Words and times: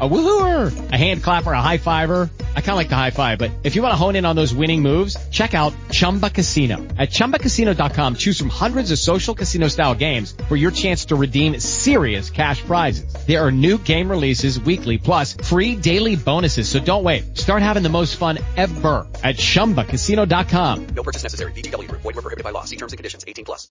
A 0.00 0.08
woohooer, 0.08 0.92
a 0.92 0.96
hand 0.96 1.22
clapper, 1.22 1.52
a 1.52 1.60
high 1.60 1.78
fiver. 1.78 2.30
I 2.56 2.60
kind 2.60 2.70
of 2.70 2.76
like 2.76 2.88
the 2.88 2.96
high 2.96 3.10
five, 3.10 3.38
but 3.38 3.50
if 3.64 3.76
you 3.76 3.82
want 3.82 3.92
to 3.92 3.96
hone 3.96 4.16
in 4.16 4.24
on 4.24 4.36
those 4.36 4.54
winning 4.54 4.82
moves, 4.82 5.16
check 5.30 5.52
out 5.52 5.74
Chumba 5.90 6.30
Casino. 6.30 6.78
At 6.96 7.10
ChumbaCasino.com, 7.10 8.14
choose 8.14 8.38
from 8.38 8.50
hundreds 8.50 8.92
of 8.92 8.98
social 8.98 9.34
casino 9.34 9.68
style 9.68 9.94
games 9.94 10.34
for 10.48 10.56
your 10.56 10.70
chance 10.70 11.06
to 11.06 11.16
redeem 11.16 11.58
serious 11.60 12.30
cash 12.30 12.62
prizes. 12.62 13.12
There 13.26 13.44
are 13.44 13.50
new 13.50 13.76
game 13.76 14.08
releases 14.08 14.58
weekly, 14.58 14.96
plus 14.96 15.34
free 15.34 15.74
daily 15.74 16.16
bonuses. 16.16 16.68
So 16.68 16.78
don't 16.78 17.04
wait. 17.04 17.36
Start 17.36 17.62
having 17.62 17.82
the 17.82 17.90
most 17.90 18.16
fun 18.16 18.38
ever 18.56 19.06
at 19.22 19.36
ChumbaCasino.com. 19.36 20.86
No 20.94 21.02
purchase 21.02 21.24
necessary. 21.24 21.52
BGW. 21.52 21.90
Void 21.90 22.04
were 22.04 22.12
prohibited 22.12 22.44
by 22.44 22.52
law. 22.52 22.64
See 22.64 22.76
terms 22.76 22.92
and 22.92 22.98
conditions. 22.98 23.24
18 23.28 23.44
plus. 23.44 23.70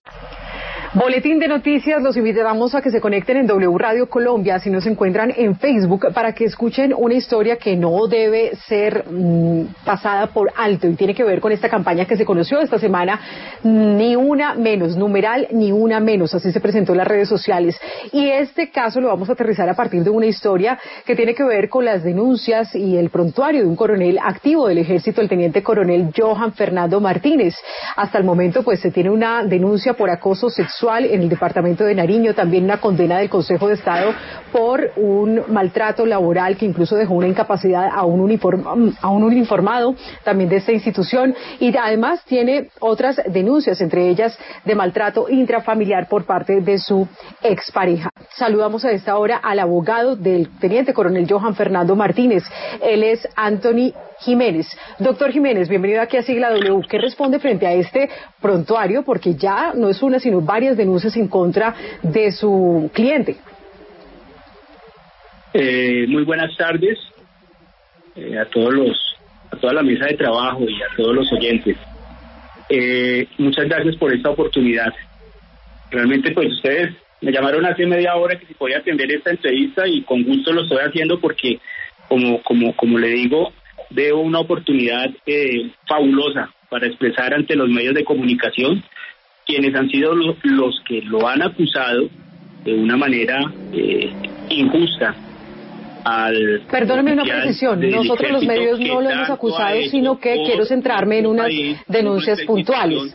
Boletín 0.93 1.39
de 1.39 1.48
noticias. 1.48 2.04
Los 2.04 2.18
invitamos 2.18 2.76
a 2.76 2.82
que 2.82 2.91
se 2.91 3.02
conecten 3.02 3.38
en 3.38 3.48
W 3.48 3.77
Radio 3.77 4.09
Colombia 4.09 4.59
si 4.59 4.70
nos 4.70 4.86
encuentran 4.86 5.32
en 5.36 5.55
Facebook 5.58 6.08
para 6.20 6.34
que 6.34 6.44
escuchen 6.44 6.94
una 6.94 7.14
historia 7.14 7.55
que 7.55 7.78
no 7.78 8.05
debe 8.08 8.54
ser 8.68 9.05
mmm, 9.10 9.68
pasada 9.86 10.27
por 10.27 10.52
alto 10.58 10.86
y 10.86 10.96
tiene 10.96 11.16
que 11.16 11.23
ver 11.23 11.40
con 11.40 11.54
esta 11.54 11.70
campaña 11.70 12.04
que 12.04 12.18
se 12.18 12.26
conoció 12.26 12.60
esta 12.60 12.77
semana, 12.77 13.22
ni 13.64 14.18
una 14.18 14.54
menos, 14.54 14.98
numeral 14.98 15.48
ni 15.52 15.72
una 15.72 16.02
menos, 16.02 16.36
así 16.36 16.52
se 16.52 16.60
presentó 16.60 16.91
en 16.91 16.98
las 16.98 17.08
redes 17.08 17.30
sociales. 17.30 17.80
Y 18.12 18.27
este 18.27 18.70
caso 18.70 19.00
lo 19.00 19.08
vamos 19.08 19.30
a 19.30 19.32
aterrizar 19.32 19.70
a 19.70 19.76
partir 19.76 20.04
de 20.04 20.10
una 20.10 20.26
historia 20.26 20.77
que 21.05 21.16
tiene 21.16 21.34
que 21.34 21.46
ver 21.46 21.70
con 21.70 21.86
las 21.86 22.04
denuncias 22.04 22.76
y 22.76 22.98
el 22.98 23.12
prontuario 23.12 23.62
de 23.62 23.68
un 23.68 23.77
coronel 23.77 24.20
activo 24.22 24.68
del 24.68 24.80
ejército, 24.80 25.22
el 25.22 25.30
teniente 25.30 25.63
coronel 25.63 26.12
Johan 26.13 26.52
Fernando 26.52 26.99
Martínez. 26.99 27.55
Hasta 27.96 28.18
el 28.18 28.26
momento, 28.26 28.63
pues 28.63 28.82
se 28.82 28.91
tiene 28.91 29.10
una 29.10 29.46
denuncia 29.46 29.94
por 29.94 30.10
acoso 30.10 30.49
sexual 30.49 31.05
en 31.05 31.22
el 31.22 31.30
departamento 31.30 31.86
de 31.86 31.96
Nariño, 31.96 32.34
también 32.34 32.66
una 32.66 32.82
condena 32.82 33.20
del 33.20 33.30
Consejo 33.30 33.70
de 33.70 33.76
Estado 33.76 34.12
por 34.52 34.91
un 34.98 35.43
maltrato 35.48 36.09
laboral 36.10 36.57
que 36.57 36.65
incluso 36.65 36.96
dejó 36.96 37.13
una 37.13 37.27
incapacidad 37.27 37.90
a 37.93 38.04
un, 38.05 38.20
uniform, 38.20 38.93
a 39.02 39.10
un 39.10 39.24
uniformado 39.24 39.96
también 40.24 40.49
de 40.49 40.57
esta 40.57 40.71
institución 40.71 41.35
y 41.60 41.76
además 41.77 42.24
tiene 42.26 42.70
otras 42.79 43.21
denuncias, 43.27 43.79
entre 43.82 44.10
ellas 44.10 44.37
de 44.65 44.76
maltrato 44.76 45.30
intrafamiliar 45.30 46.07
por 46.07 46.26
parte 46.26 46.62
de 46.62 46.77
su 46.80 47.07
expareja. 47.41 48.10
Saludamos 48.35 48.85
a 48.85 48.91
esta 48.91 49.18
hora 49.18 49.37
al 49.37 49.60
abogado 49.60 50.15
del 50.15 50.49
teniente 50.60 50.93
coronel 50.93 51.27
Johan 51.30 51.55
Fernando 51.55 51.96
Martínez. 51.96 52.43
Él 52.82 53.04
es 53.04 53.27
Anthony 53.35 53.93
Jiménez. 54.20 54.68
Doctor 54.99 55.32
Jiménez, 55.32 55.70
bienvenido 55.70 56.02
aquí 56.02 56.18
a 56.18 56.24
Sigla 56.24 56.49
W. 56.49 56.85
¿Qué 56.90 56.98
responde 56.98 57.40
frente 57.40 57.65
a 57.65 57.74
este 57.74 58.10
prontuario? 58.41 59.04
Porque 59.04 59.35
ya 59.35 59.74
no 59.74 59.90
es 59.90 60.02
una, 60.02 60.20
sino 60.20 60.41
varias 60.41 60.76
denuncias 60.76 61.15
en 61.15 61.27
contra 61.27 61.76
de 62.04 62.32
su 62.32 62.90
cliente. 62.93 63.37
Eh, 65.53 66.06
muy 66.08 66.24
buenas 66.24 66.56
tardes 66.56 67.00
eh, 68.16 68.38
a 68.38 68.46
todos 68.46 68.74
los, 68.74 69.18
a 69.52 69.56
toda 69.56 69.74
la 69.74 69.84
mesa 69.84 70.06
de 70.06 70.16
trabajo 70.16 70.64
y 70.68 70.75
a 70.75 70.96
todos 70.96 71.16
los 71.16 71.31
oyentes. 71.34 71.78
Eh, 72.69 73.28
muchas 73.38 73.68
gracias 73.68 73.96
por 73.96 74.14
esta 74.14 74.30
oportunidad. 74.30 74.94
Realmente, 75.90 76.31
pues 76.31 76.52
ustedes 76.53 76.94
me 77.22 77.31
llamaron 77.31 77.66
hace 77.66 77.86
media 77.86 78.16
hora 78.16 78.38
que 78.38 78.46
si 78.46 78.53
podía 78.53 78.78
atender 78.78 79.12
esta 79.12 79.31
entrevista 79.31 79.88
y 79.88 80.03
con 80.03 80.24
gusto 80.24 80.53
lo 80.53 80.62
estoy 80.62 80.80
haciendo 80.80 81.20
porque, 81.20 81.59
como, 82.08 82.42
como, 82.44 82.75
como 82.75 83.00
le 83.00 83.09
digo, 83.09 83.52
veo 83.90 84.20
una 84.20 84.40
oportunidad 84.40 85.09
eh, 85.25 85.72
fabulosa 85.88 86.53
para 86.70 86.86
expresar 86.86 87.34
ante 87.34 87.56
los 87.56 87.70
medios 87.70 87.96
de 87.96 88.03
comunicación 88.03 88.84
quienes 89.47 89.74
han 89.74 89.90
sido 89.90 90.14
los, 90.14 90.36
los 90.44 90.80
que 90.88 91.02
lo 91.02 91.28
han 91.28 91.42
acusado 91.42 92.08
de 92.64 92.74
una 92.75 92.96
manera 92.96 93.52
eh, 93.74 94.12
injusta 94.50 95.16
al 96.03 96.66
Perdóneme 96.69 97.14
una 97.14 97.24
precisión, 97.24 97.80
nosotros 97.90 98.32
los 98.32 98.46
medios 98.46 98.80
no 98.80 99.02
lo 99.02 99.10
hemos 99.10 99.30
acusado, 99.30 99.76
sino 99.90 100.20
que 100.20 100.44
quiero 100.46 100.66
centrarme 100.66 101.20
en 101.20 101.28
unas 101.28 101.52
denuncias 101.88 102.42
puntuales. 102.42 103.14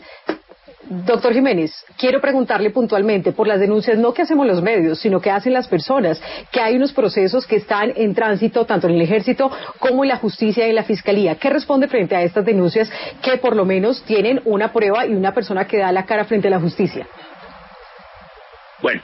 Doctor 0.87 1.33
Jiménez, 1.33 1.71
quiero 1.97 2.21
preguntarle 2.21 2.69
puntualmente 2.69 3.31
por 3.31 3.47
las 3.47 3.59
denuncias, 3.59 3.97
no 3.97 4.13
que 4.13 4.21
hacemos 4.21 4.45
los 4.45 4.61
medios, 4.61 4.99
sino 4.99 5.19
que 5.19 5.31
hacen 5.31 5.51
las 5.51 5.67
personas, 5.67 6.21
que 6.51 6.61
hay 6.61 6.75
unos 6.75 6.93
procesos 6.93 7.47
que 7.47 7.55
están 7.55 7.91
en 7.95 8.13
tránsito 8.13 8.65
tanto 8.65 8.87
en 8.87 8.93
el 8.93 9.01
ejército 9.01 9.49
como 9.79 10.03
en 10.03 10.09
la 10.09 10.17
justicia 10.17 10.67
y 10.67 10.69
en 10.69 10.75
la 10.75 10.83
fiscalía. 10.83 11.35
¿Qué 11.35 11.49
responde 11.49 11.87
frente 11.87 12.15
a 12.15 12.21
estas 12.21 12.45
denuncias 12.45 12.91
que 13.23 13.37
por 13.37 13.55
lo 13.55 13.65
menos 13.65 14.03
tienen 14.03 14.41
una 14.45 14.71
prueba 14.71 15.07
y 15.07 15.15
una 15.15 15.33
persona 15.33 15.65
que 15.65 15.79
da 15.79 15.91
la 15.91 16.05
cara 16.05 16.25
frente 16.25 16.49
a 16.49 16.51
la 16.51 16.59
justicia? 16.59 17.07
Bueno, 18.81 19.01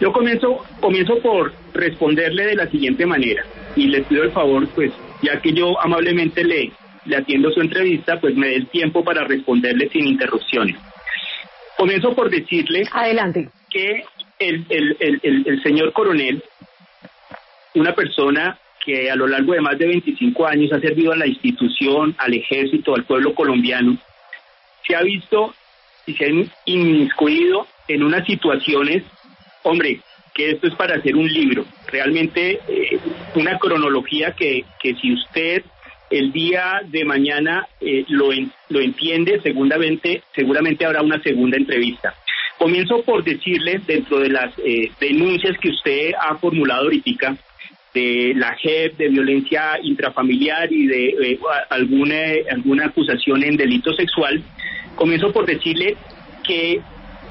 yo 0.00 0.12
comienzo, 0.12 0.64
comienzo 0.80 1.18
por 1.20 1.52
responderle 1.74 2.46
de 2.46 2.54
la 2.54 2.70
siguiente 2.70 3.06
manera 3.06 3.44
y 3.76 3.88
le 3.88 4.02
pido 4.02 4.24
el 4.24 4.32
favor, 4.32 4.68
pues, 4.74 4.92
ya 5.22 5.40
que 5.40 5.52
yo 5.52 5.80
amablemente 5.80 6.44
le, 6.44 6.72
le 7.04 7.16
atiendo 7.16 7.50
su 7.50 7.60
entrevista, 7.60 8.20
pues 8.20 8.36
me 8.36 8.48
dé 8.48 8.56
el 8.56 8.66
tiempo 8.68 9.02
para 9.04 9.24
responderle 9.24 9.88
sin 9.88 10.06
interrupciones. 10.06 10.76
Comienzo 11.76 12.14
por 12.14 12.30
decirle 12.30 12.84
Adelante. 12.92 13.48
que 13.70 14.04
el, 14.38 14.66
el, 14.68 14.96
el, 15.00 15.44
el, 15.46 15.62
señor 15.62 15.92
coronel, 15.92 16.42
una 17.74 17.94
persona 17.94 18.58
que 18.84 19.10
a 19.10 19.16
lo 19.16 19.26
largo 19.26 19.52
de 19.52 19.60
más 19.60 19.78
de 19.78 19.86
25 19.86 20.46
años 20.46 20.72
ha 20.72 20.80
servido 20.80 21.12
a 21.12 21.16
la 21.16 21.26
institución, 21.26 22.14
al 22.18 22.34
ejército, 22.34 22.94
al 22.94 23.04
pueblo 23.04 23.34
colombiano, 23.34 23.96
se 24.86 24.96
ha 24.96 25.02
visto 25.02 25.54
y 26.06 26.14
se 26.14 26.24
ha 26.24 26.28
inmiscuido 26.64 27.66
en 27.88 28.02
unas 28.02 28.26
situaciones, 28.26 29.02
hombre, 29.68 30.00
que 30.34 30.50
esto 30.50 30.68
es 30.68 30.74
para 30.74 30.96
hacer 30.96 31.16
un 31.16 31.26
libro, 31.26 31.64
realmente 31.90 32.60
eh, 32.68 32.98
una 33.34 33.58
cronología 33.58 34.32
que, 34.32 34.64
que 34.80 34.94
si 34.94 35.12
usted 35.12 35.62
el 36.10 36.32
día 36.32 36.80
de 36.86 37.04
mañana 37.04 37.66
eh, 37.80 38.04
lo, 38.08 38.32
en, 38.32 38.50
lo 38.68 38.80
entiende, 38.80 39.40
seguramente, 39.42 40.22
seguramente 40.34 40.84
habrá 40.86 41.02
una 41.02 41.20
segunda 41.22 41.56
entrevista. 41.56 42.14
Comienzo 42.56 43.02
por 43.02 43.22
decirle, 43.22 43.80
dentro 43.86 44.18
de 44.18 44.30
las 44.30 44.52
eh, 44.58 44.90
denuncias 45.00 45.56
que 45.58 45.68
usted 45.68 46.12
ha 46.20 46.36
formulado 46.36 46.84
ahorita, 46.84 47.36
de 47.94 48.32
la 48.36 48.54
JEP, 48.54 48.96
de 48.96 49.08
violencia 49.08 49.78
intrafamiliar 49.82 50.72
y 50.72 50.86
de 50.86 51.08
eh, 51.08 51.38
alguna, 51.70 52.16
alguna 52.50 52.86
acusación 52.86 53.42
en 53.44 53.56
delito 53.56 53.92
sexual, 53.94 54.42
comienzo 54.94 55.32
por 55.32 55.46
decirle 55.46 55.96
que 56.46 56.80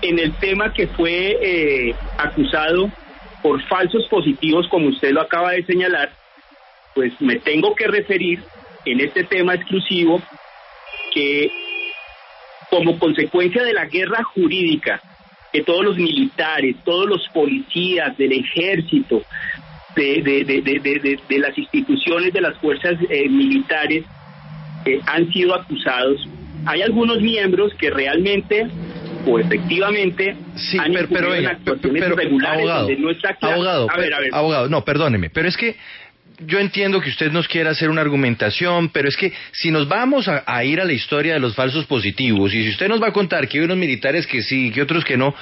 en 0.02 0.20
el 0.20 0.34
tema 0.36 0.74
que 0.74 0.88
fue 0.88 1.38
eh, 1.42 1.96
acusado 2.18 2.92
por 3.42 3.62
falsos 3.68 4.08
positivos, 4.08 4.68
como 4.70 4.88
usted 4.88 5.12
lo 5.12 5.22
acaba 5.22 5.52
de 5.52 5.64
señalar, 5.66 6.12
pues 6.94 7.14
me 7.20 7.38
tengo 7.38 7.76
que 7.76 7.88
referir 7.88 8.42
en 8.86 9.00
este 9.00 9.24
tema 9.24 9.56
exclusivo 9.56 10.22
que 11.14 11.52
como 12.70 12.98
consecuencia 13.00 13.64
de 13.64 13.74
la 13.74 13.86
guerra 13.86 14.24
jurídica 14.24 15.02
que 15.54 15.64
todos 15.64 15.86
los 15.86 15.98
militares, 15.98 16.76
todos 16.84 17.08
los 17.08 17.28
policías 17.30 18.18
del 18.18 18.34
ejército, 18.34 19.24
de, 19.96 20.22
de, 20.22 21.20
de, 21.28 21.40
las 21.40 21.58
instituciones 21.58 22.32
de 22.32 22.42
las 22.42 22.58
fuerzas 22.60 22.96
eh, 23.10 23.28
militares 23.30 24.04
eh, 24.86 25.00
han 25.08 25.32
sido 25.32 25.56
acusados, 25.56 26.28
hay 26.66 26.82
algunos 26.82 27.22
miembros 27.22 27.74
que 27.76 27.90
realmente 27.90 28.68
efectivamente 29.40 30.36
sí, 30.56 30.78
han 30.78 30.94
pero, 30.94 31.08
pero, 31.10 31.30
venga, 31.32 31.60
pero, 31.64 32.16
pero 32.16 32.48
abogado, 32.48 32.90
no 32.98 33.12
está 33.12 33.38
abogado, 33.42 33.88
a 33.90 33.98
ver, 33.98 34.14
a 34.14 34.20
ver. 34.20 34.30
abogado, 34.34 34.70
no, 34.70 34.86
perdóneme, 34.86 35.30
pero 35.30 35.48
es 35.48 35.58
que 35.58 35.76
yo 36.46 36.60
entiendo 36.60 37.02
que 37.02 37.10
usted 37.10 37.32
nos 37.32 37.48
quiera 37.48 37.72
hacer 37.72 37.90
una 37.90 38.02
argumentación, 38.02 38.90
pero 38.90 39.10
es 39.10 39.18
que 39.18 39.34
si 39.52 39.72
nos 39.72 39.88
vamos 39.88 40.28
a, 40.28 40.44
a, 40.46 40.64
ir 40.64 40.80
a 40.80 40.86
la 40.86 40.94
historia 40.94 41.34
de 41.34 41.40
los 41.40 41.56
falsos 41.56 41.86
positivos, 41.86 42.54
y 42.54 42.64
si 42.64 42.70
usted 42.70 42.88
nos 42.88 43.02
va 43.02 43.08
a 43.08 43.14
contar 43.14 43.48
que 43.48 43.58
hay 43.58 43.66
unos 43.66 43.78
militares 43.78 44.28
que 44.28 44.44
sí, 44.44 44.72
que 44.72 44.82
otros 44.82 45.04
que 45.04 45.18
no, 45.18 45.34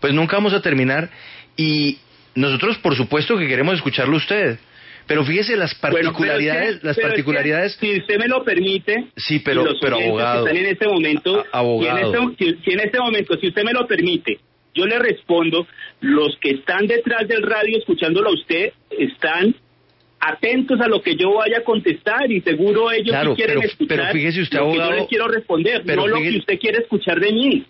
pues 0.00 0.12
nunca 0.12 0.36
vamos 0.36 0.52
a 0.52 0.60
terminar. 0.60 1.08
Y 1.56 1.98
nosotros, 2.34 2.78
por 2.78 2.96
supuesto, 2.96 3.36
que 3.36 3.46
queremos 3.46 3.74
escucharlo 3.74 4.16
usted. 4.16 4.58
Pero 5.06 5.24
fíjese 5.24 5.56
las 5.56 5.74
particularidades, 5.74 6.62
bueno, 6.62 6.74
es 6.74 6.80
que, 6.80 6.86
las 6.86 6.98
particularidades. 6.98 7.72
Es 7.72 7.78
que, 7.78 7.94
si 7.94 8.00
usted 8.00 8.18
me 8.18 8.28
lo 8.28 8.44
permite, 8.44 9.06
sí, 9.16 9.40
pero, 9.40 9.64
pero 9.80 9.96
abogado, 9.96 10.46
están 10.46 10.56
en 10.56 10.66
este 10.66 10.86
momento, 10.86 11.44
a, 11.52 11.58
abogado. 11.58 12.34
Si 12.38 12.44
en, 12.44 12.50
este, 12.52 12.64
si, 12.64 12.72
en 12.72 12.80
este 12.80 12.98
momento, 13.00 13.36
si 13.38 13.48
usted 13.48 13.64
me 13.64 13.72
lo 13.72 13.86
permite, 13.86 14.38
yo 14.74 14.86
le 14.86 14.98
respondo, 14.98 15.66
los 16.00 16.36
que 16.40 16.50
están 16.50 16.86
detrás 16.86 17.26
del 17.26 17.42
radio 17.42 17.78
escuchándolo 17.78 18.30
a 18.30 18.34
usted 18.34 18.72
están 18.90 19.54
atentos 20.20 20.80
a 20.80 20.86
lo 20.86 21.00
que 21.00 21.16
yo 21.16 21.34
vaya 21.34 21.58
a 21.58 21.64
contestar 21.64 22.30
y 22.30 22.42
seguro 22.42 22.90
ellos 22.92 23.08
claro, 23.08 23.30
sí 23.30 23.36
quieren 23.36 23.56
pero, 23.56 23.68
escuchar 23.68 23.98
pero 23.98 24.12
fíjese 24.12 24.42
usted, 24.42 24.58
lo 24.58 24.64
abogado, 24.64 24.90
que 24.90 24.94
yo 24.94 25.00
les 25.00 25.08
quiero 25.08 25.28
responder, 25.28 25.82
pero 25.86 26.06
no 26.06 26.16
fíjese, 26.16 26.24
lo 26.24 26.30
que 26.30 26.38
usted 26.38 26.58
quiere 26.58 26.78
escuchar 26.78 27.20
de 27.20 27.32
mí. 27.32 27.64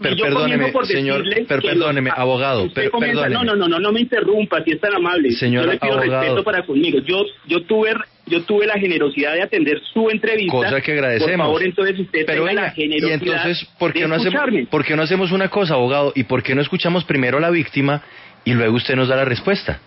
Pero 0.00 0.16
perdóneme, 0.16 0.72
señor, 0.84 1.22
pero 1.46 1.62
perdóneme, 1.62 2.10
abogado, 2.14 2.68
perdóneme. 2.72 3.28
No, 3.30 3.44
no, 3.44 3.54
no, 3.54 3.68
no, 3.68 3.78
no 3.78 3.92
me 3.92 4.00
interrumpa, 4.00 4.62
si 4.64 4.72
es 4.72 4.80
tan 4.80 4.94
amable. 4.94 5.30
Señor 5.32 5.66
yo 5.66 5.72
le 5.72 5.78
pido 5.78 6.00
respeto 6.00 6.42
para 6.42 6.66
conmigo. 6.66 6.98
Yo, 6.98 7.24
yo 7.46 7.62
tuve, 7.62 7.94
yo 8.26 8.42
tuve 8.42 8.66
la 8.66 8.74
generosidad 8.74 9.34
de 9.34 9.42
atender 9.42 9.80
su 9.92 10.10
entrevista. 10.10 10.52
Cosa 10.52 10.80
que 10.80 10.92
agradecemos. 10.92 11.46
Por 11.46 11.46
favor, 11.46 11.62
entonces 11.62 12.00
usted 12.00 12.26
pero 12.26 12.44
la 12.46 12.70
generosidad 12.72 13.08
y 13.08 13.12
entonces, 13.12 13.68
¿por 13.78 13.92
qué 13.92 14.08
no 14.08 14.16
hacemos, 14.16 14.68
por 14.68 14.84
qué 14.84 14.96
no 14.96 15.02
hacemos 15.02 15.30
una 15.30 15.48
cosa, 15.48 15.74
abogado? 15.74 16.12
¿Y 16.16 16.24
por 16.24 16.42
qué 16.42 16.56
no 16.56 16.60
escuchamos 16.60 17.04
primero 17.04 17.38
a 17.38 17.40
la 17.40 17.50
víctima 17.50 18.02
y 18.44 18.52
luego 18.52 18.74
usted 18.76 18.96
nos 18.96 19.08
da 19.08 19.14
la 19.14 19.24
respuesta? 19.24 19.78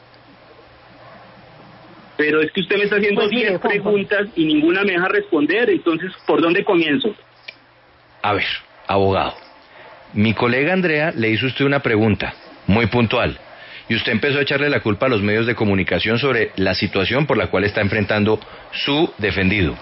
Pero 2.16 2.42
es 2.42 2.52
que 2.52 2.62
usted 2.62 2.78
me 2.78 2.84
está 2.86 2.96
haciendo 2.96 3.28
10 3.28 3.60
pues 3.60 3.74
preguntas 3.74 4.28
y 4.36 4.46
ninguna 4.46 4.84
me 4.84 4.94
deja 4.94 5.08
responder, 5.10 5.70
entonces, 5.70 6.12
¿por 6.26 6.42
dónde 6.42 6.64
comienzo? 6.64 7.14
A 8.24 8.34
ver, 8.34 8.46
abogado. 8.88 9.47
Mi 10.14 10.34
colega 10.34 10.74
Andrea 10.74 11.12
le 11.16 11.30
hizo 11.30 11.48
usted 11.48 11.66
una 11.66 11.80
pregunta 11.80 12.34
muy 12.66 12.88
puntual 12.88 13.40
y 13.90 13.96
usted 13.96 14.12
empezó 14.12 14.40
a 14.40 14.42
echarle 14.42 14.70
la 14.70 14.82
culpa 14.82 15.06
a 15.06 15.10
los 15.10 15.22
medios 15.22 15.46
de 15.46 15.56
comunicación 15.56 16.20
sobre 16.20 16.52
la 16.56 16.74
situación 16.76 17.26
por 17.26 17.38
la 17.38 17.48
cual 17.48 17.64
está 17.64 17.82
enfrentando 17.82 18.40
su 18.72 19.12
defendido. 19.18 19.76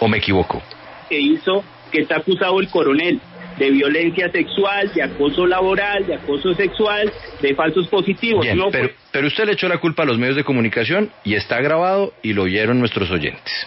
¿O 0.00 0.08
me 0.08 0.18
equivoco? 0.18 0.62
Que 1.08 1.18
hizo 1.18 1.64
que 1.90 2.02
está 2.02 2.16
acusado 2.16 2.60
el 2.60 2.68
coronel 2.68 3.20
de 3.58 3.70
violencia 3.70 4.30
sexual, 4.30 4.92
de 4.92 5.02
acoso 5.02 5.46
laboral, 5.46 6.06
de 6.06 6.16
acoso 6.16 6.52
sexual, 6.54 7.10
de 7.40 7.54
falsos 7.54 7.88
positivos. 7.88 8.46
no, 8.54 8.70
pero, 8.70 8.90
pero 9.10 9.26
usted 9.26 9.46
le 9.46 9.52
echó 9.52 9.68
la 9.68 9.78
culpa 9.78 10.02
a 10.02 10.06
los 10.06 10.18
medios 10.18 10.36
de 10.36 10.44
comunicación 10.44 11.10
y 11.24 11.34
está 11.34 11.60
grabado 11.60 12.12
y 12.22 12.34
lo 12.34 12.42
oyeron 12.42 12.78
nuestros 12.78 13.10
oyentes. 13.10 13.66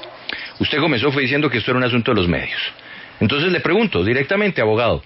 Usted 0.60 0.80
comenzó 0.80 1.12
fue 1.12 1.24
diciendo 1.24 1.50
que 1.50 1.58
esto 1.58 1.72
era 1.72 1.78
un 1.78 1.86
asunto 1.86 2.12
de 2.12 2.18
los 2.18 2.28
medios. 2.28 2.60
Entonces 3.20 3.52
le 3.52 3.62
pregunto 3.62 4.04
directamente, 4.04 4.62
abogado, 4.62 5.02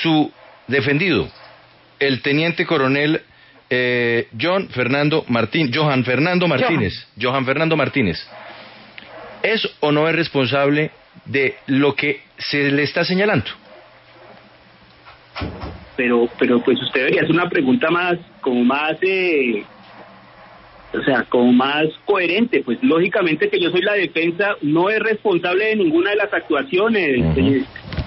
su 0.00 0.32
defendido, 0.66 1.28
el 1.98 2.22
teniente 2.22 2.66
coronel 2.66 3.22
eh, 3.70 4.28
John 4.38 4.68
Fernando 4.68 5.24
Martín, 5.28 5.70
Johan 5.72 6.04
Fernando 6.04 6.46
Martínez, 6.46 7.06
Johan. 7.20 7.44
Fernando 7.44 7.76
Martínez, 7.76 8.18
¿es 9.42 9.68
o 9.80 9.92
no 9.92 10.08
es 10.08 10.14
responsable 10.14 10.90
de 11.26 11.54
lo 11.66 11.94
que 11.94 12.20
se 12.38 12.70
le 12.70 12.82
está 12.82 13.04
señalando? 13.04 13.46
Pero, 15.96 16.28
pero 16.38 16.62
pues 16.62 16.80
usted 16.82 17.00
debería 17.00 17.22
hacer 17.22 17.34
una 17.34 17.48
pregunta 17.48 17.90
más, 17.90 18.18
como 18.40 18.64
más, 18.64 18.96
eh, 19.02 19.64
o 20.92 21.02
sea, 21.02 21.24
como 21.24 21.52
más 21.52 21.86
coherente. 22.04 22.62
Pues 22.62 22.78
lógicamente 22.82 23.48
que 23.48 23.60
yo 23.60 23.70
soy 23.70 23.82
la 23.82 23.94
defensa, 23.94 24.56
no 24.62 24.90
es 24.90 24.98
responsable 24.98 25.66
de 25.66 25.76
ninguna 25.76 26.10
de 26.10 26.16
las 26.16 26.32
actuaciones 26.32 27.24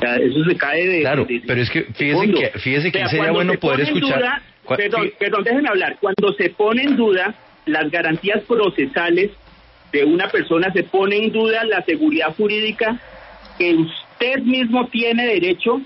eso 0.01 0.43
se 0.43 0.57
cae 0.57 0.87
de. 0.87 1.01
Claro, 1.01 1.27
pero 1.47 1.61
es 1.61 1.69
que 1.69 1.83
fíjese 1.83 2.31
que, 2.31 2.59
fíjese 2.59 2.91
que 2.91 3.07
sería 3.07 3.31
bueno 3.31 3.53
poder 3.59 3.81
escuchar. 3.81 4.41
perdón, 4.67 5.11
perdón, 5.19 5.43
déjenme 5.43 5.69
hablar. 5.69 5.97
Cuando 5.99 6.33
se 6.37 6.49
pone 6.49 6.83
en 6.83 6.95
duda 6.95 7.35
las 7.65 7.89
garantías 7.91 8.43
procesales 8.43 9.31
de 9.91 10.03
una 10.03 10.29
persona, 10.29 10.71
se 10.73 10.83
pone 10.83 11.17
en 11.17 11.31
duda 11.31 11.63
la 11.63 11.83
seguridad 11.83 12.35
jurídica 12.35 12.99
que 13.57 13.73
usted 13.73 14.39
mismo 14.39 14.87
tiene 14.87 15.25
derecho 15.25 15.81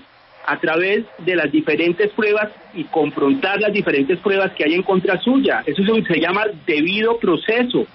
a 0.46 0.58
través 0.58 1.04
de 1.18 1.36
las 1.36 1.52
diferentes 1.52 2.10
pruebas 2.10 2.48
y 2.74 2.84
confrontar 2.84 3.60
las 3.60 3.72
diferentes 3.72 4.18
pruebas 4.18 4.52
que 4.52 4.64
hay 4.64 4.74
en 4.74 4.82
contra 4.82 5.20
suya. 5.20 5.62
Eso 5.66 5.82
se 5.84 6.20
llama 6.20 6.46
debido 6.66 7.18
proceso. 7.18 7.86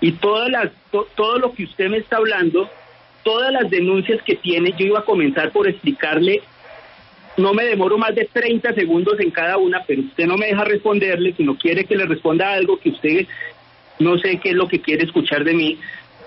Y 0.00 0.12
todas 0.12 0.50
las, 0.50 0.70
todo 0.90 1.38
lo 1.38 1.52
que 1.52 1.64
usted 1.64 1.88
me 1.88 1.98
está 1.98 2.16
hablando 2.16 2.68
todas 3.22 3.52
las 3.52 3.70
denuncias 3.70 4.22
que 4.22 4.36
tiene, 4.36 4.74
yo 4.78 4.86
iba 4.86 5.00
a 5.00 5.04
comenzar 5.04 5.50
por 5.52 5.68
explicarle, 5.68 6.42
no 7.36 7.54
me 7.54 7.64
demoro 7.64 7.96
más 7.96 8.14
de 8.14 8.28
30 8.30 8.74
segundos 8.74 9.18
en 9.20 9.30
cada 9.30 9.56
una, 9.56 9.82
pero 9.86 10.02
usted 10.02 10.26
no 10.26 10.36
me 10.36 10.46
deja 10.46 10.64
responderle, 10.64 11.32
si 11.34 11.44
no 11.44 11.56
quiere 11.56 11.84
que 11.84 11.96
le 11.96 12.06
responda 12.06 12.52
algo 12.52 12.78
que 12.78 12.90
usted 12.90 13.26
no 13.98 14.18
sé 14.18 14.38
qué 14.38 14.50
es 14.50 14.56
lo 14.56 14.68
que 14.68 14.80
quiere 14.80 15.04
escuchar 15.04 15.44
de 15.44 15.54
mí, 15.54 15.78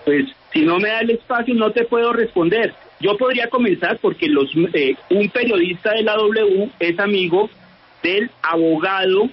pues 0.03 0.25
si 0.53 0.61
no 0.61 0.79
me 0.79 0.89
da 0.89 0.99
el 1.01 1.11
espacio 1.11 1.53
no 1.53 1.71
te 1.71 1.85
puedo 1.85 2.13
responder. 2.13 2.73
Yo 2.99 3.17
podría 3.17 3.49
comenzar 3.49 3.97
porque 3.99 4.27
los, 4.27 4.49
eh, 4.73 4.95
un 5.09 5.29
periodista 5.29 5.91
de 5.91 6.03
la 6.03 6.15
W 6.15 6.69
es 6.79 6.97
amigo 6.99 7.49
del 8.01 8.29
abogado 8.41 9.29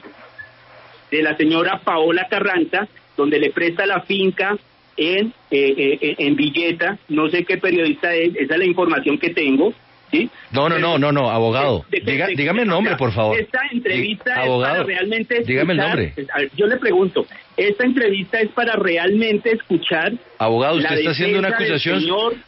de 1.10 1.22
la 1.22 1.36
señora 1.36 1.78
Paola 1.78 2.26
Carranza, 2.28 2.88
donde 3.16 3.38
le 3.38 3.50
presta 3.50 3.86
la 3.86 4.00
finca 4.00 4.58
en, 4.96 5.32
eh, 5.50 5.98
eh, 6.00 6.14
en 6.18 6.36
Villeta, 6.36 6.98
no 7.08 7.28
sé 7.28 7.44
qué 7.44 7.58
periodista 7.58 8.14
es, 8.14 8.34
esa 8.36 8.54
es 8.54 8.58
la 8.58 8.66
información 8.66 9.18
que 9.18 9.30
tengo. 9.30 9.72
¿Sí? 10.10 10.28
No, 10.50 10.68
no, 10.68 10.78
no, 10.78 10.98
no, 10.98 11.10
no, 11.10 11.30
abogado. 11.30 11.86
dígame 12.36 12.62
el 12.62 12.68
nombre, 12.68 12.96
por 12.96 13.12
favor. 13.12 13.40
Esta 13.40 13.60
entrevista 13.72 14.44
es 14.44 14.50
para 14.50 14.82
realmente 14.82 15.36
escuchar, 15.36 15.46
dígame 15.46 15.72
el 15.72 15.78
nombre. 15.78 16.14
Yo 16.54 16.66
le 16.66 16.76
pregunto, 16.76 17.26
esta 17.56 17.84
entrevista 17.84 18.40
es 18.40 18.50
para 18.50 18.76
realmente 18.76 19.52
escuchar. 19.52 20.12
Abogado, 20.38 20.76
usted 20.76 20.98
está 20.98 21.10
haciendo 21.12 21.38
una 21.38 21.48
acusación. 21.48 22.04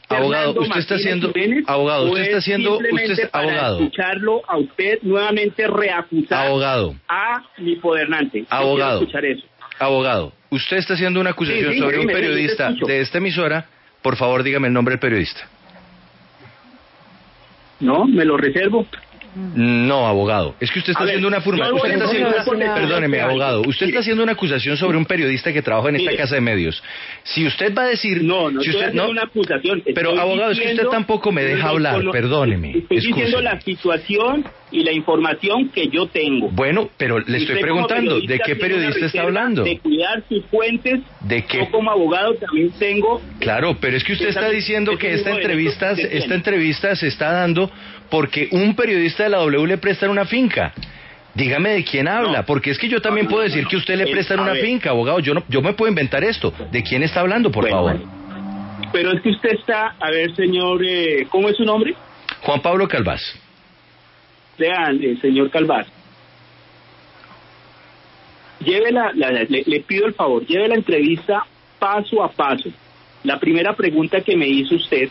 Abogado, 0.08 0.60
usted 0.60 0.78
está 0.78 0.94
haciendo. 0.96 1.32
Abogado, 1.66 2.06
usted 2.10 2.22
está 2.22 2.38
haciendo. 2.38 2.78
Usted 2.78 3.30
para 3.30 3.48
abogado. 3.48 3.78
escucharlo 3.78 4.42
a 4.46 4.58
usted 4.58 4.98
nuevamente 5.00 5.66
reacusar 5.66 6.48
abogado. 6.48 6.94
a 7.08 7.42
mi 7.56 7.76
podernante. 7.76 8.44
Abogado. 8.50 9.00
escuchar 9.00 9.24
eso. 9.24 9.46
Abogado, 9.78 10.32
usted 10.50 10.76
está 10.78 10.94
haciendo 10.94 11.20
una 11.20 11.30
acusación 11.30 11.76
sobre 11.78 11.98
un 11.98 12.06
periodista 12.06 12.72
de 12.86 13.00
esta 13.00 13.18
emisora. 13.18 13.66
Por 14.02 14.16
favor, 14.16 14.42
dígame 14.42 14.68
el 14.68 14.74
nombre 14.74 14.92
del 14.92 15.00
periodista. 15.00 15.48
No, 17.80 18.04
me 18.06 18.24
lo 18.24 18.36
reservo. 18.36 18.86
No, 19.34 20.06
abogado. 20.06 20.54
Es 20.60 20.70
que 20.70 20.78
usted 20.78 20.92
está 20.92 21.02
haciendo 21.04 21.26
una 21.26 21.40
perdóneme, 21.40 23.20
abogado. 23.20 23.62
Usted 23.62 23.86
está 23.86 23.98
haciendo 24.00 24.22
una 24.22 24.32
acusación 24.32 24.76
sobre 24.76 24.96
un 24.96 25.04
periodista 25.04 25.52
que 25.52 25.60
trabaja 25.60 25.88
en 25.88 25.96
esta 25.96 26.16
casa 26.16 26.36
de 26.36 26.40
medios. 26.40 26.80
Si 27.24 27.44
usted 27.46 27.74
va 27.74 27.82
a 27.82 27.86
decir, 27.86 28.22
no, 28.22 28.50
no 28.50 28.60
si 28.60 28.70
usted 28.70 28.92
no, 28.92 29.08
una 29.08 29.22
acusación. 29.22 29.82
Pero 29.92 30.18
abogado, 30.18 30.52
es 30.52 30.60
que 30.60 30.72
usted 30.72 30.86
tampoco 30.86 31.32
me 31.32 31.42
deja 31.42 31.68
hablar. 31.68 32.00
Perdóneme. 32.12 32.84
Estoy 32.88 33.00
diciendo 33.00 33.40
la 33.40 33.60
situación 33.60 34.44
y 34.74 34.82
la 34.82 34.92
información 34.92 35.68
que 35.68 35.86
yo 35.86 36.06
tengo. 36.06 36.48
Bueno, 36.50 36.90
pero 36.96 37.20
le 37.20 37.38
estoy 37.38 37.60
preguntando, 37.60 38.20
¿de 38.20 38.40
qué 38.40 38.56
periodista 38.56 39.06
está 39.06 39.22
hablando? 39.22 39.62
De 39.62 39.78
cuidar 39.78 40.24
sus 40.28 40.44
fuentes. 40.46 41.00
¿De 41.20 41.44
qué? 41.44 41.58
Yo 41.58 41.70
como 41.70 41.92
abogado 41.92 42.34
también 42.34 42.72
tengo. 42.72 43.22
Claro, 43.38 43.76
pero 43.80 43.96
es 43.96 44.02
que 44.02 44.14
usted 44.14 44.28
está 44.28 44.50
diciendo 44.50 44.98
que 44.98 45.14
esta 45.14 45.30
entrevista, 45.30 45.92
esta 45.92 46.34
entrevista 46.34 46.96
se 46.96 47.06
está 47.06 47.30
dando 47.30 47.70
porque 48.10 48.48
un 48.50 48.74
periodista 48.74 49.22
de 49.22 49.30
la 49.30 49.38
W 49.38 49.66
le 49.66 49.78
prestan 49.78 50.10
una 50.10 50.24
finca. 50.24 50.72
Dígame 51.34 51.70
de 51.70 51.84
quién 51.84 52.08
habla, 52.08 52.44
porque 52.44 52.70
es 52.70 52.78
que 52.78 52.88
yo 52.88 53.00
también 53.00 53.26
puedo 53.28 53.42
decir 53.42 53.66
que 53.66 53.76
usted 53.76 53.96
le 53.96 54.08
prestan 54.08 54.40
una 54.40 54.54
finca, 54.54 54.90
abogado. 54.90 55.20
Yo 55.20 55.34
no, 55.34 55.44
yo 55.48 55.62
me 55.62 55.72
puedo 55.74 55.88
inventar 55.88 56.24
esto. 56.24 56.52
¿De 56.72 56.82
quién 56.82 57.04
está 57.04 57.20
hablando, 57.20 57.50
por 57.50 57.68
favor? 57.68 58.00
Pero 58.92 59.12
es 59.12 59.22
que 59.22 59.30
usted 59.30 59.50
está, 59.52 59.94
a 60.00 60.10
ver, 60.10 60.34
señor, 60.34 60.84
eh, 60.84 61.26
¿cómo 61.30 61.48
es 61.48 61.56
su 61.56 61.64
nombre? 61.64 61.94
Juan 62.42 62.60
Pablo 62.60 62.86
Calvás. 62.88 63.20
Vean, 64.58 65.02
eh, 65.02 65.16
señor 65.20 65.50
Calvás. 65.50 65.86
Lleve 68.64 68.92
la, 68.92 69.12
le, 69.12 69.46
le 69.66 69.80
pido 69.80 70.06
el 70.06 70.14
favor, 70.14 70.46
lleve 70.46 70.68
la 70.68 70.74
entrevista 70.76 71.46
paso 71.78 72.22
a 72.22 72.30
paso. 72.30 72.70
La 73.24 73.38
primera 73.38 73.74
pregunta 73.74 74.20
que 74.20 74.36
me 74.36 74.48
hizo 74.48 74.76
usted 74.76 75.10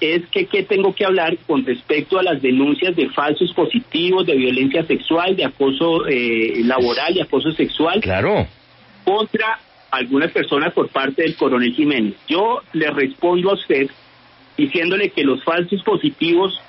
es 0.00 0.26
que 0.28 0.46
qué 0.46 0.62
tengo 0.62 0.94
que 0.94 1.04
hablar 1.04 1.36
con 1.46 1.64
respecto 1.64 2.18
a 2.18 2.22
las 2.22 2.40
denuncias 2.40 2.94
de 2.94 3.08
falsos 3.10 3.52
positivos, 3.52 4.26
de 4.26 4.34
violencia 4.34 4.84
sexual, 4.84 5.34
de 5.34 5.44
acoso 5.44 6.06
eh, 6.06 6.62
laboral 6.64 7.16
y 7.16 7.20
acoso 7.20 7.50
sexual. 7.52 8.00
Claro. 8.00 8.46
Contra 9.04 9.58
algunas 9.90 10.30
personas 10.30 10.72
por 10.72 10.88
parte 10.88 11.22
del 11.22 11.36
coronel 11.36 11.74
Jiménez. 11.74 12.14
Yo 12.28 12.60
le 12.72 12.90
respondo 12.90 13.50
a 13.50 13.54
usted 13.54 13.90
diciéndole 14.56 15.10
que 15.10 15.24
los 15.24 15.42
falsos 15.44 15.82
positivos 15.82 16.60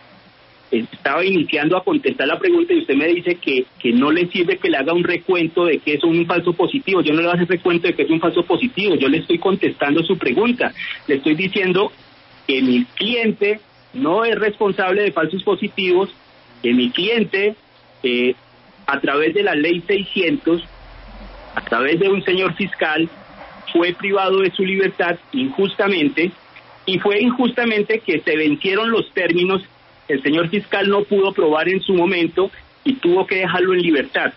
estaba 0.72 1.26
iniciando 1.26 1.78
a 1.78 1.84
contestar 1.84 2.28
la 2.28 2.40
pregunta 2.40 2.74
y 2.74 2.80
usted 2.80 2.96
me 2.96 3.08
dice 3.08 3.36
que, 3.36 3.66
que 3.80 3.92
no 3.92 4.12
le 4.12 4.28
sirve 4.28 4.58
que 4.58 4.70
le 4.70 4.78
haga 4.78 4.94
un 4.94 5.04
recuento 5.04 5.66
de 5.66 5.80
que 5.80 5.96
es 5.96 6.04
un 6.04 6.26
falso 6.26 6.54
positivo. 6.54 7.02
Yo 7.02 7.14
no 7.14 7.22
le 7.22 7.28
voy 7.28 7.32
a 7.32 7.36
hacer 7.36 7.50
recuento 7.50 7.88
de 7.88 7.94
que 7.94 8.04
es 8.04 8.10
un 8.10 8.20
falso 8.20 8.44
positivo. 8.44 8.96
Yo 8.96 9.08
le 9.08 9.18
estoy 9.18 9.40
contestando 9.40 10.04
su 10.04 10.18
pregunta. 10.18 10.72
Le 11.08 11.16
estoy 11.16 11.36
diciendo 11.36 11.92
que 12.48 12.62
mi 12.62 12.86
cliente 12.96 13.60
no 13.94 14.26
es 14.26 14.36
responsable 14.38 15.04
de 15.04 15.12
falsos 15.12 15.44
positivos, 15.44 16.10
que 16.62 16.74
mi 16.74 16.92
cliente, 16.92 17.56
eh, 18.04 18.36
a 18.86 19.00
través 19.00 19.34
de 19.34 19.44
la 19.44 19.56
ley 19.56 19.84
600, 19.86 20.64
a 21.56 21.62
través 21.62 22.00
de 22.00 22.10
un 22.10 22.24
señor 22.24 22.56
fiscal, 22.56 23.10
fue 23.72 23.94
privado 23.94 24.40
de 24.40 24.52
su 24.52 24.64
libertad 24.64 25.18
injustamente 25.32 26.32
y 26.86 27.00
fue 27.00 27.22
injustamente 27.22 28.00
que 28.00 28.20
se 28.20 28.36
vencieron 28.36 28.92
los 28.92 29.12
términos, 29.12 29.62
el 30.10 30.22
señor 30.24 30.50
fiscal 30.50 30.89
no 30.89 31.04
pudo 31.04 31.32
probar 31.32 31.70
en 31.70 31.82
su 31.82 31.94
momento 31.94 32.51
y 32.84 32.94
tuvo 32.94 33.25
que 33.25 33.36
dejarlo 33.36 33.74
en 33.74 33.82
libertad. 33.82 34.34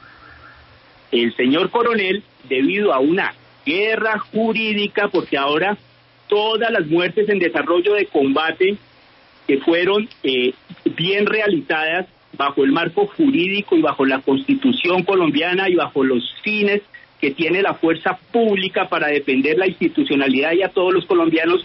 El 1.10 1.34
señor 1.34 1.70
coronel, 1.70 2.22
debido 2.48 2.92
a 2.92 3.00
una 3.00 3.34
guerra 3.64 4.18
jurídica, 4.18 5.08
porque 5.08 5.36
ahora 5.36 5.76
todas 6.28 6.70
las 6.70 6.86
muertes 6.86 7.28
en 7.28 7.38
desarrollo 7.38 7.94
de 7.94 8.06
combate 8.06 8.76
que 9.46 9.58
fueron 9.58 10.08
eh, 10.22 10.54
bien 10.96 11.26
realizadas 11.26 12.06
bajo 12.36 12.64
el 12.64 12.72
marco 12.72 13.06
jurídico 13.06 13.76
y 13.76 13.82
bajo 13.82 14.04
la 14.04 14.20
constitución 14.20 15.02
colombiana 15.02 15.68
y 15.68 15.74
bajo 15.74 16.04
los 16.04 16.34
fines 16.42 16.82
que 17.20 17.30
tiene 17.30 17.62
la 17.62 17.74
fuerza 17.74 18.18
pública 18.32 18.88
para 18.88 19.08
defender 19.08 19.56
la 19.56 19.68
institucionalidad 19.68 20.52
y 20.52 20.62
a 20.62 20.68
todos 20.68 20.92
los 20.92 21.06
colombianos, 21.06 21.64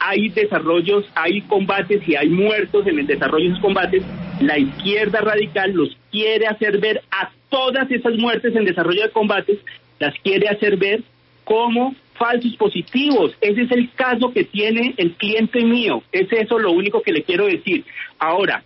hay 0.00 0.28
desarrollos, 0.28 1.04
hay 1.14 1.40
combates 1.42 2.06
y 2.06 2.16
hay 2.16 2.28
muertos 2.28 2.86
en 2.86 2.98
el 2.98 3.06
desarrollo 3.06 3.44
de 3.44 3.50
esos 3.50 3.62
combates, 3.62 4.02
la 4.40 4.58
izquierda 4.58 5.20
radical 5.20 5.72
los 5.72 5.96
quiere 6.10 6.46
hacer 6.46 6.78
ver 6.78 7.02
a 7.10 7.30
todas 7.48 7.90
esas 7.90 8.14
muertes 8.16 8.54
en 8.54 8.64
desarrollo 8.64 9.02
de 9.02 9.10
combates, 9.10 9.58
las 9.98 10.14
quiere 10.20 10.48
hacer 10.48 10.76
ver 10.76 11.02
como 11.44 11.94
falsos 12.14 12.54
positivos. 12.56 13.34
Ese 13.40 13.62
es 13.62 13.70
el 13.70 13.90
caso 13.94 14.32
que 14.32 14.44
tiene 14.44 14.94
el 14.96 15.12
cliente 15.12 15.64
mío. 15.64 16.02
Es 16.12 16.30
eso 16.32 16.58
lo 16.58 16.72
único 16.72 17.00
que 17.00 17.12
le 17.12 17.22
quiero 17.22 17.46
decir. 17.46 17.84
Ahora, 18.18 18.62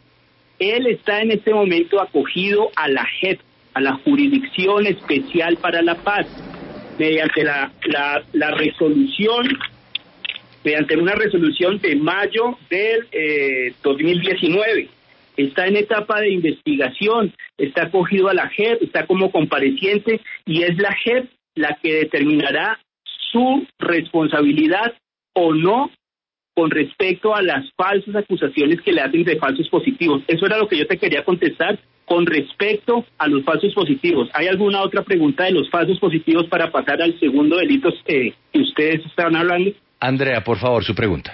él 0.58 0.86
está 0.86 1.20
en 1.20 1.32
este 1.32 1.52
momento 1.52 2.00
acogido 2.00 2.70
a 2.76 2.88
la 2.88 3.04
JEP, 3.20 3.40
a 3.74 3.80
la 3.80 3.94
Jurisdicción 4.04 4.86
Especial 4.86 5.56
para 5.56 5.82
la 5.82 5.94
Paz, 5.96 6.26
mediante 6.98 7.44
la, 7.44 7.72
la, 7.84 8.22
la 8.32 8.50
resolución 8.50 9.48
mediante 10.64 10.96
una 10.96 11.14
resolución 11.14 11.78
de 11.78 11.96
mayo 11.96 12.58
del 12.70 13.74
2019. 13.82 14.80
Eh, 14.80 14.88
está 15.36 15.66
en 15.66 15.76
etapa 15.76 16.20
de 16.20 16.30
investigación, 16.30 17.32
está 17.56 17.84
acogido 17.84 18.28
a 18.28 18.34
la 18.34 18.48
JEP, 18.48 18.82
está 18.82 19.06
como 19.06 19.30
compareciente 19.30 20.20
y 20.46 20.62
es 20.62 20.76
la 20.78 20.94
JEP 21.04 21.28
la 21.54 21.78
que 21.82 21.94
determinará 21.94 22.78
su 23.32 23.66
responsabilidad 23.78 24.94
o 25.34 25.54
no 25.54 25.90
con 26.54 26.70
respecto 26.70 27.34
a 27.34 27.42
las 27.42 27.64
falsas 27.76 28.14
acusaciones 28.14 28.80
que 28.82 28.92
le 28.92 29.00
hacen 29.00 29.24
de 29.24 29.38
falsos 29.38 29.68
positivos. 29.68 30.22
Eso 30.26 30.46
era 30.46 30.58
lo 30.58 30.68
que 30.68 30.76
yo 30.76 30.86
te 30.86 30.98
quería 30.98 31.24
contestar 31.24 31.78
con 32.04 32.26
respecto 32.26 33.06
a 33.16 33.26
los 33.26 33.42
falsos 33.42 33.72
positivos. 33.72 34.28
¿Hay 34.34 34.46
alguna 34.46 34.82
otra 34.82 35.02
pregunta 35.02 35.44
de 35.44 35.52
los 35.52 35.70
falsos 35.70 35.98
positivos 35.98 36.46
para 36.48 36.70
pasar 36.70 37.00
al 37.00 37.18
segundo 37.18 37.56
delito 37.56 37.88
eh, 38.06 38.34
que 38.52 38.60
ustedes 38.60 39.06
estaban 39.06 39.36
hablando? 39.36 39.72
Andrea, 40.02 40.42
por 40.42 40.58
favor, 40.58 40.82
su 40.82 40.96
pregunta. 40.96 41.32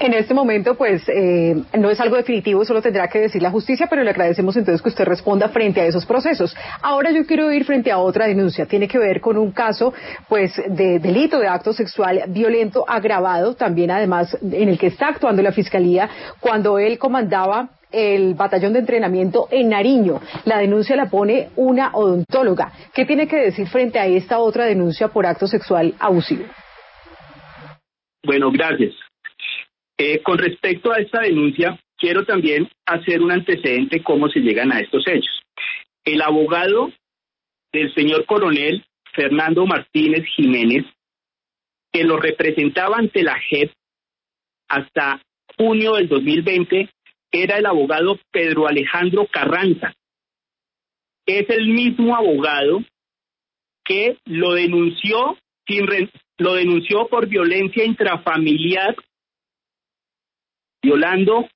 En 0.00 0.14
este 0.14 0.34
momento, 0.34 0.74
pues, 0.74 1.08
eh, 1.08 1.54
no 1.78 1.90
es 1.90 2.00
algo 2.00 2.16
definitivo, 2.16 2.64
solo 2.64 2.82
tendrá 2.82 3.06
que 3.06 3.20
decir 3.20 3.40
la 3.40 3.50
justicia, 3.52 3.86
pero 3.88 4.02
le 4.02 4.10
agradecemos 4.10 4.56
entonces 4.56 4.82
que 4.82 4.88
usted 4.88 5.04
responda 5.04 5.50
frente 5.50 5.80
a 5.80 5.84
esos 5.84 6.04
procesos. 6.06 6.56
Ahora 6.82 7.12
yo 7.12 7.24
quiero 7.26 7.52
ir 7.52 7.64
frente 7.64 7.92
a 7.92 7.98
otra 7.98 8.26
denuncia. 8.26 8.66
Tiene 8.66 8.88
que 8.88 8.98
ver 8.98 9.20
con 9.20 9.36
un 9.36 9.52
caso, 9.52 9.94
pues, 10.28 10.60
de 10.70 10.98
delito 10.98 11.38
de 11.38 11.46
acto 11.46 11.72
sexual 11.72 12.24
violento 12.28 12.84
agravado, 12.88 13.54
también 13.54 13.92
además 13.92 14.36
en 14.42 14.68
el 14.68 14.76
que 14.76 14.88
está 14.88 15.08
actuando 15.08 15.40
la 15.40 15.52
Fiscalía 15.52 16.08
cuando 16.40 16.80
él 16.80 16.98
comandaba 16.98 17.68
el 17.92 18.34
batallón 18.34 18.72
de 18.72 18.80
entrenamiento 18.80 19.46
en 19.52 19.68
Nariño. 19.68 20.20
La 20.46 20.58
denuncia 20.58 20.96
la 20.96 21.10
pone 21.10 21.50
una 21.54 21.90
odontóloga. 21.92 22.72
¿Qué 22.92 23.04
tiene 23.04 23.28
que 23.28 23.36
decir 23.36 23.68
frente 23.68 24.00
a 24.00 24.06
esta 24.06 24.40
otra 24.40 24.64
denuncia 24.64 25.08
por 25.08 25.26
acto 25.26 25.46
sexual 25.46 25.94
abusivo? 26.00 26.44
Bueno, 28.22 28.50
gracias. 28.50 28.94
Eh, 29.98 30.22
con 30.22 30.38
respecto 30.38 30.92
a 30.92 30.98
esta 30.98 31.20
denuncia, 31.20 31.78
quiero 31.96 32.24
también 32.24 32.68
hacer 32.86 33.22
un 33.22 33.32
antecedente 33.32 34.02
cómo 34.02 34.28
se 34.28 34.40
llegan 34.40 34.72
a 34.72 34.80
estos 34.80 35.06
hechos. 35.06 35.42
El 36.04 36.22
abogado 36.22 36.90
del 37.72 37.92
señor 37.94 38.24
coronel 38.26 38.84
Fernando 39.12 39.66
Martínez 39.66 40.24
Jiménez, 40.34 40.86
que 41.92 42.04
lo 42.04 42.18
representaba 42.18 42.96
ante 42.96 43.22
la 43.22 43.38
JEP 43.38 43.72
hasta 44.68 45.20
junio 45.56 45.94
del 45.94 46.08
2020, 46.08 46.88
era 47.32 47.58
el 47.58 47.66
abogado 47.66 48.18
Pedro 48.30 48.66
Alejandro 48.66 49.26
Carranza. 49.26 49.94
Es 51.26 51.48
el 51.50 51.68
mismo 51.68 52.16
abogado 52.16 52.82
que 53.84 54.18
lo 54.24 54.54
denunció 54.54 55.36
sin, 55.66 55.86
lo 56.40 56.54
denunció 56.54 57.06
por 57.06 57.28
violencia 57.28 57.84
intrafamiliar, 57.84 58.96
violando 60.82 61.46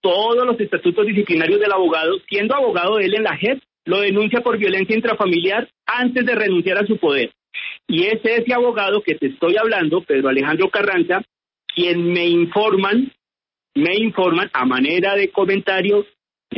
todos 0.00 0.46
los 0.46 0.58
estatutos 0.58 1.06
disciplinarios 1.06 1.60
del 1.60 1.72
abogado, 1.72 2.18
siendo 2.26 2.54
abogado 2.54 2.96
de 2.96 3.04
él 3.04 3.16
en 3.16 3.24
la 3.24 3.36
JEP, 3.36 3.60
lo 3.84 4.00
denuncia 4.00 4.40
por 4.40 4.56
violencia 4.56 4.96
intrafamiliar 4.96 5.68
antes 5.84 6.24
de 6.24 6.34
renunciar 6.34 6.78
a 6.78 6.86
su 6.86 6.96
poder. 6.96 7.32
Y 7.86 8.06
es 8.06 8.20
ese 8.24 8.54
abogado 8.54 9.02
que 9.02 9.14
te 9.14 9.26
estoy 9.26 9.56
hablando, 9.58 10.00
Pedro 10.00 10.30
Alejandro 10.30 10.70
Carranza, 10.70 11.22
quien 11.66 12.10
me 12.10 12.26
informan, 12.26 13.12
me 13.74 13.94
informan 13.96 14.48
a 14.54 14.64
manera 14.64 15.16
de 15.16 15.30
comentario, 15.30 16.06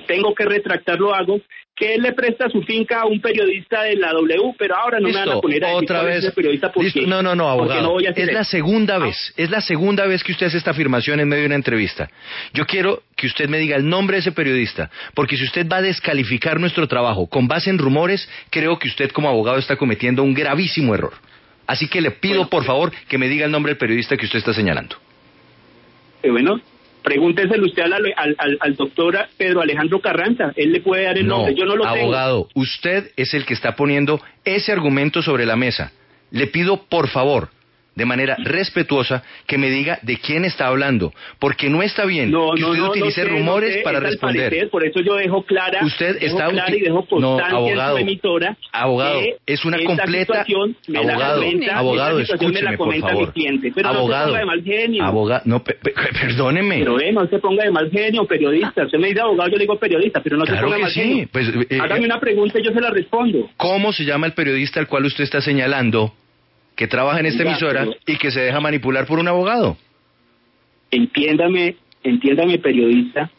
tengo 0.07 0.37
que 0.37 0.45
retractar, 0.45 1.01
lo 1.01 1.13
hago, 1.13 1.41
que 1.81 1.95
él 1.95 2.03
le 2.03 2.13
presta 2.13 2.51
su 2.51 2.61
finca 2.63 3.01
a 3.01 3.07
un 3.07 3.23
periodista 3.23 3.85
de 3.85 3.97
la 3.97 4.13
W, 4.13 4.55
pero 4.59 4.77
ahora 4.77 5.01
no 5.01 5.09
me 5.09 5.15
van 5.15 5.31
a 5.31 5.41
poner 5.41 5.65
a 5.65 5.75
otra 5.75 6.03
vez. 6.03 6.31
periodista 6.33 6.71
porque, 6.71 7.07
no, 7.07 7.23
no, 7.23 7.35
no, 7.35 7.49
abogado. 7.49 7.99
es 7.99 8.33
la 8.33 8.45
segunda 8.45 8.99
vez, 8.99 9.33
es 9.39 9.49
la 9.49 9.63
segunda 9.63 10.05
vez 10.07 10.23
que 10.23 10.33
usted 10.33 10.49
hace 10.49 10.59
esta 10.59 10.73
afirmación 10.73 11.21
en 11.21 11.29
medio 11.29 11.41
de 11.41 11.47
una 11.47 11.55
entrevista. 11.55 12.11
Yo 12.53 12.67
quiero 12.67 13.03
que 13.17 13.27
usted 13.27 13.49
me 13.49 13.57
diga 13.57 13.77
el 13.77 13.89
nombre 13.89 14.17
de 14.17 14.21
ese 14.21 14.33
periodista, 14.33 14.91
porque 15.15 15.39
si 15.39 15.45
usted 15.45 15.67
va 15.67 15.79
a 15.79 15.83
descalificar 15.83 16.61
nuestro 16.61 16.87
trabajo 16.87 17.27
con 17.27 17.49
base 17.49 17.71
en 17.71 17.79
rumores, 17.79 18.29
creo 18.51 18.79
que 18.79 18.89
usted 18.89 19.11
como 19.11 19.31
abogado 19.31 19.57
está 19.57 19.77
cometiendo 19.77 20.23
un 20.23 20.35
gravísimo 20.35 20.95
error. 20.95 21.15
Así 21.67 21.89
que 21.89 22.03
le 22.03 22.11
pido, 22.11 22.51
por 22.51 22.65
favor, 22.65 22.93
que 23.09 23.17
me 23.17 23.27
diga 23.27 23.47
el 23.47 23.53
nombre 23.53 23.71
del 23.71 23.79
periodista 23.79 24.19
que 24.19 24.27
usted 24.27 24.41
está 24.41 24.53
señalando. 24.53 24.97
Eh, 26.23 26.31
bueno, 26.31 26.61
Pregúnteselo 27.03 27.67
usted 27.67 27.83
al, 27.83 28.37
al, 28.61 28.77
doctor 28.77 29.19
Pedro 29.37 29.61
Alejandro 29.61 30.01
Carranza, 30.01 30.53
él 30.57 30.73
le 30.73 30.81
puede 30.81 31.05
dar 31.05 31.19
el 31.19 31.27
nombre, 31.27 31.55
yo 31.55 31.65
no 31.65 31.77
lo 31.77 31.87
abogado, 31.87 32.49
usted 32.55 33.11
es 33.17 33.35
el 33.35 33.47
que 33.47 33.55
está 33.55 33.75
poniendo 33.75 34.21
ese 34.45 34.73
argumento 34.73 35.23
sobre 35.23 35.47
la 35.47 35.57
mesa. 35.57 35.93
Le 36.31 36.47
pido, 36.47 36.85
por 36.85 37.09
favor, 37.09 37.49
de 37.95 38.05
manera 38.05 38.37
respetuosa 38.39 39.23
que 39.47 39.59
me 39.59 39.71
diga 39.71 39.99
de 40.03 40.19
quién 40.19 40.45
está 40.45 40.69
hablando, 40.69 41.13
porque 41.39 41.69
no 41.69 41.83
está 41.83 42.05
bien 42.05 42.31
que 42.31 42.65
usted 42.65 42.83
utilice 42.83 43.25
rumores 43.25 43.83
para 43.83 44.01
responder. 44.01 44.69
por 44.71 44.85
eso 44.85 45.01
yo 45.01 45.15
dejo 45.17 45.43
clara, 45.43 45.85
usted 45.85 46.17
está 46.21 46.49
clara 46.49 46.75
y 46.75 46.81
dejo 46.81 47.05
constancia 47.07 47.57
abogado, 47.57 47.99
en 47.99 48.05
su 48.05 48.09
emitora 48.09 48.57
abogado, 48.73 49.21
es 49.47 49.65
una 49.65 49.79
completa 49.85 50.45
abogado, 50.95 51.43
abogado, 51.73 52.21
escúcheme 52.21 52.77
por 52.77 52.95
favor. 53.01 53.33
Cliente, 53.33 53.73
pero 53.75 53.89
abogado, 53.89 54.33
no 54.33 54.33
se 54.33 54.39
ponga 54.39 54.39
de 54.39 54.47
mal 54.47 54.65
genio. 54.65 55.05
Abogado, 55.05 55.43
no, 55.45 55.63
perdóneme. 55.63 56.79
Pero 56.79 57.01
eh, 57.01 57.13
no 57.13 57.27
se 57.27 57.39
ponga 57.39 57.65
de 57.65 57.71
mal 57.71 57.91
genio, 57.91 58.27
periodista. 58.27 58.85
Usted 58.85 58.99
me 58.99 59.09
dice 59.09 59.21
abogado, 59.21 59.51
yo 59.51 59.57
le 59.57 59.65
digo 59.65 59.79
periodista, 59.79 60.23
pero 60.23 60.37
no 60.37 60.47
se 60.47 60.55
ponga 60.55 60.77
de 60.77 60.83
mal 60.83 60.91
sí. 60.91 61.01
genio. 61.01 61.29
Pues, 61.31 61.49
eh, 61.49 61.79
Hágame 61.81 62.03
eh, 62.03 62.07
una 62.07 62.21
pregunta 62.21 62.59
y 62.59 62.65
yo 62.65 62.73
se 62.73 62.81
la 62.81 62.91
respondo. 62.91 63.51
¿Cómo 63.57 63.93
se 63.93 64.05
llama 64.05 64.27
el 64.27 64.33
periodista 64.33 64.81
al 64.81 64.87
cual 64.87 65.05
usted 65.05 65.25
está 65.25 65.41
señalando? 65.41 66.15
Que 66.81 66.87
trabaja 66.87 67.21
en 67.21 67.27
esta 67.27 67.43
emisora 67.43 67.87
y 68.07 68.17
que 68.17 68.31
se 68.31 68.41
deja 68.41 68.59
manipular 68.59 69.05
por 69.07 69.19
un 69.19 69.29
abogado. 69.29 69.77
Entiéndame, 70.91 71.77
entiéndame 72.03 72.59
periodista, 72.59 73.31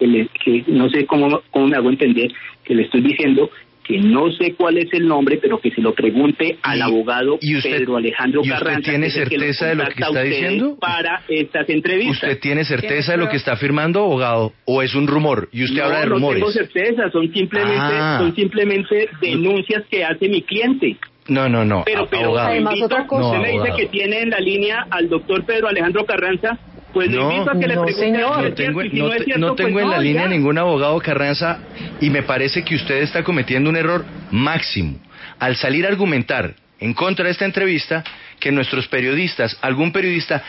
que, 0.00 0.28
que 0.44 0.64
no 0.66 0.90
sé 0.90 1.06
cómo, 1.06 1.40
cómo 1.52 1.68
me 1.68 1.76
hago 1.76 1.88
entender, 1.90 2.32
que 2.64 2.74
le 2.74 2.82
estoy 2.82 3.02
diciendo 3.02 3.48
que 3.84 3.98
no 3.98 4.32
sé 4.32 4.54
cuál 4.54 4.76
es 4.78 4.92
el 4.92 5.06
nombre, 5.06 5.38
pero 5.40 5.60
que 5.60 5.70
se 5.70 5.80
lo 5.80 5.94
pregunte 5.94 6.58
al 6.62 6.82
abogado 6.82 7.38
Pedro 7.38 7.96
Alejandro 7.96 8.42
¿y 8.44 8.50
usted 8.50 8.80
tiene 8.82 9.08
certeza 9.08 9.66
de 9.68 9.76
lo 9.76 9.84
que 9.84 10.02
está 10.02 10.22
diciendo? 10.24 10.76
Para 10.80 11.22
estas 11.28 11.70
entrevistas. 11.70 12.24
¿Usted 12.24 12.40
tiene 12.40 12.64
certeza 12.64 13.12
de 13.12 13.18
lo 13.18 13.28
que 13.28 13.36
está 13.36 13.52
afirmando, 13.52 14.00
abogado? 14.00 14.52
¿O 14.64 14.82
es 14.82 14.96
un 14.96 15.06
rumor? 15.06 15.48
Y 15.52 15.62
usted 15.62 15.80
habla 15.80 16.00
de 16.00 16.06
rumores. 16.06 16.40
No 16.40 16.50
tengo 16.50 16.66
certeza, 16.66 17.08
son 17.12 17.32
simplemente, 17.32 17.78
ah. 17.80 18.18
son 18.18 18.34
simplemente 18.34 19.08
denuncias 19.20 19.84
que 19.88 20.04
hace 20.04 20.28
mi 20.28 20.42
cliente. 20.42 20.96
No, 21.28 21.48
no, 21.48 21.64
no. 21.64 21.84
Pero, 21.84 22.08
pero 22.08 22.36
además 22.38 22.74
otra 22.82 23.06
cosa. 23.06 23.28
usted 23.28 23.40
me 23.40 23.52
dice 23.52 23.76
que 23.76 23.86
tiene 23.86 24.22
en 24.22 24.30
la 24.30 24.40
línea 24.40 24.86
al 24.90 25.08
doctor 25.08 25.44
Pedro 25.44 25.68
Alejandro 25.68 26.04
Carranza. 26.04 26.58
Pues 26.92 27.10
no, 27.10 27.30
invito 27.30 27.50
a 27.50 27.52
que 27.52 27.66
le 27.66 27.74
pregunte 27.74 27.92
señor. 27.92 28.42
No 28.42 28.54
tengo, 28.54 28.82
no, 28.82 29.54
tengo 29.54 29.72
pues 29.72 29.84
en 29.84 29.90
la 29.90 29.98
línea 29.98 30.26
ningún 30.26 30.56
abogado 30.56 30.98
Carranza 31.00 31.58
y 32.00 32.08
me 32.08 32.22
parece 32.22 32.64
que 32.64 32.74
usted 32.74 33.02
está 33.02 33.22
cometiendo 33.22 33.68
un 33.68 33.76
error 33.76 34.06
máximo 34.30 34.98
al 35.38 35.56
salir 35.56 35.84
a 35.84 35.88
argumentar 35.88 36.54
en 36.80 36.94
contra 36.94 37.26
de 37.26 37.32
esta 37.32 37.44
entrevista 37.44 38.02
que 38.40 38.52
nuestros 38.52 38.88
periodistas, 38.88 39.58
algún 39.60 39.92
periodista, 39.92 40.42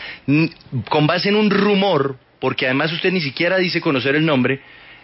con 0.88 1.06
base 1.06 1.28
en 1.28 1.36
un 1.36 1.50
rumor, 1.50 2.16
porque 2.38 2.66
además 2.66 2.92
usted 2.92 3.12
ni 3.12 3.20
siquiera 3.20 3.58
dice 3.58 3.80
conocer 3.80 4.14
el 4.14 4.24
nombre, 4.24 4.60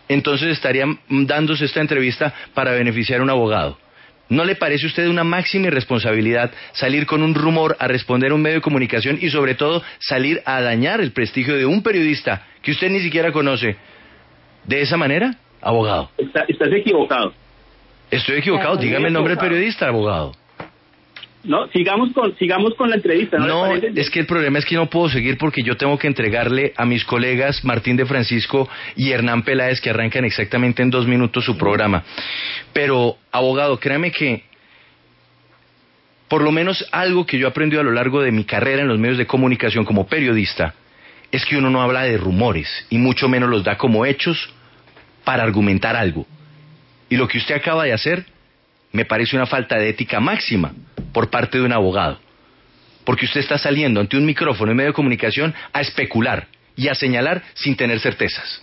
entonces 0.09 0.49
estarían 0.49 1.01
dándose 1.09 1.65
esta 1.65 1.81
entrevista 1.81 2.33
para 2.55 2.73
beneficiar 2.73 3.21
a 3.21 3.23
un 3.25 3.31
abogado. 3.31 3.79
¿No 4.29 4.45
le 4.45 4.57
parece 4.57 4.87
a 4.87 4.89
usted 4.89 5.07
una 5.07 5.25
máxima 5.25 5.69
irresponsabilidad 5.69 6.51
salir 6.73 7.07
con 7.07 7.23
un 7.23 7.35
rumor 7.35 7.77
a 7.79 7.87
responder 7.87 8.33
a 8.33 8.35
un 8.35 8.43
medio 8.43 8.57
de 8.57 8.63
comunicación 8.63 9.19
y 9.21 9.31
sobre 9.31 9.55
todo 9.55 9.83
salir 9.99 10.43
a 10.45 10.61
dañar 10.61 11.01
el 11.01 11.13
prestigio 11.13 11.57
de 11.57 11.65
un 11.65 11.83
periodista 11.83 12.45
que 12.63 12.73
usted 12.73 12.91
ni 12.91 13.01
siquiera 13.01 13.31
conoce 13.31 13.77
de 14.65 14.81
esa 14.83 14.97
manera, 14.97 15.37
abogado? 15.61 16.11
estás 16.19 16.73
equivocado. 16.73 17.33
Estoy 18.11 18.39
equivocado. 18.39 18.77
Dígame 18.77 19.09
el 19.09 19.13
nombre 19.13 19.35
del 19.35 19.41
periodista, 19.41 19.89
abogado. 19.89 20.33
No, 21.45 21.69
sigamos 21.69 22.13
con, 22.13 22.37
sigamos 22.39 22.75
con 22.75 22.91
la 22.91 22.97
entrevista. 22.97 23.39
No, 23.39 23.73
es 23.73 24.11
que 24.11 24.21
el 24.21 24.27
problema 24.27 24.59
es 24.59 24.65
que 24.65 24.75
no 24.75 24.91
puedo 24.91 25.09
seguir 25.09 25.39
porque 25.39 25.63
yo 25.63 25.77
tengo 25.77 25.97
que 25.97 26.09
entregarle 26.09 26.73
a 26.77 26.85
mis 26.85 27.05
colegas 27.05 27.65
Martín 27.65 27.97
de 27.97 28.05
Francisco 28.05 28.69
y 28.97 29.13
Hernán 29.13 29.43
Peláez 29.43 29.81
que 29.81 29.91
arrancan 29.91 30.25
exactamente 30.25 30.83
en 30.83 30.91
dos 30.91 31.07
minutos 31.07 31.45
su 31.45 31.57
programa. 31.57 32.03
Pero, 32.73 33.17
abogado, 33.31 33.79
créame 33.79 34.11
que 34.11 34.43
por 36.29 36.43
lo 36.43 36.51
menos 36.51 36.85
algo 36.91 37.25
que 37.25 37.39
yo 37.39 37.47
he 37.47 37.51
aprendido 37.51 37.81
a 37.81 37.85
lo 37.85 37.93
largo 37.93 38.21
de 38.21 38.33
mi 38.33 38.45
carrera 38.45 38.83
en 38.83 38.89
los 38.89 38.99
medios 38.99 39.19
de 39.19 39.27
comunicación 39.27 39.85
como 39.85 40.09
periodista 40.09 40.75
es 41.31 41.45
que 41.45 41.57
uno 41.57 41.71
no 41.71 41.83
habla 41.83 42.03
de 42.03 42.19
rumores 42.19 42.87
y 42.91 42.99
mucho 42.99 43.29
menos 43.29 43.49
los 43.49 43.63
da 43.63 43.77
como 43.77 44.05
hechos 44.05 44.53
para 45.25 45.45
argumentar 45.45 45.95
algo. 45.95 46.27
Y 47.09 47.17
lo 47.17 47.29
que 47.29 47.39
usted 47.39 47.55
acaba 47.55 47.85
de 47.85 47.93
hacer 47.93 48.27
me 48.93 49.05
parece 49.05 49.37
una 49.37 49.47
falta 49.47 49.77
de 49.79 49.91
ética 49.91 50.19
máxima 50.19 50.73
por 51.17 51.31
parte 51.31 51.57
de 51.57 51.65
un 51.65 51.73
abogado. 51.73 52.19
Porque 53.07 53.25
usted 53.25 53.41
está 53.41 53.57
saliendo 53.57 54.01
ante 54.01 54.19
un 54.19 54.27
micrófono 54.27 54.73
en 54.73 54.77
medio 54.77 54.91
de 54.91 54.95
comunicación 54.95 55.55
a 55.73 55.81
especular 55.81 56.47
y 56.77 56.89
a 56.89 56.95
señalar 56.95 57.43
sin 57.55 57.75
tener 57.75 58.01
certezas. 58.01 58.63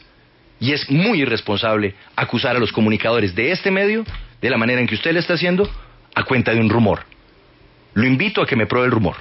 Y 0.59 0.71
es 0.71 0.87
muy 0.87 1.23
irresponsable 1.23 1.95
acusar 2.15 2.55
a 2.55 2.59
los 2.59 2.71
comunicadores 2.71 3.33
de 3.33 3.51
este 3.51 3.71
medio 3.71 4.05
de 4.39 4.49
la 4.51 4.57
manera 4.59 4.79
en 4.79 4.85
que 4.85 4.93
usted 4.93 5.13
le 5.13 5.21
está 5.21 5.33
haciendo 5.33 5.67
a 6.13 6.25
cuenta 6.25 6.53
de 6.53 6.59
un 6.59 6.69
rumor. 6.69 6.99
Lo 7.95 8.05
invito 8.05 8.39
a 8.39 8.45
que 8.45 8.55
me 8.55 8.67
pruebe 8.67 8.85
el 8.85 8.91
rumor. 8.91 9.15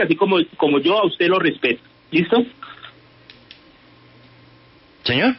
Así 0.00 0.14
como, 0.14 0.36
como 0.56 0.78
yo 0.78 0.96
a 0.96 1.06
usted 1.06 1.26
lo 1.26 1.40
respeto. 1.40 1.82
¿Listo? 2.12 2.46
Señor. 5.02 5.34